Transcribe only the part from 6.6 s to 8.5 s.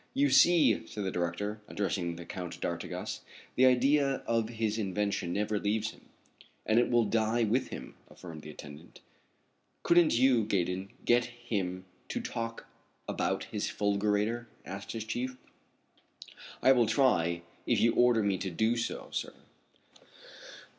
"And it will die with him," affirmed the